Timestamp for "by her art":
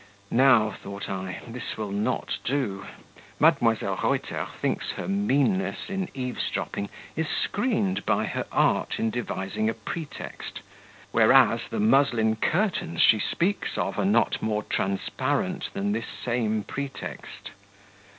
8.03-8.97